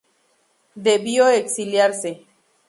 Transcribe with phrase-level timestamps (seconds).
[0.73, 2.25] Debió exiliarse.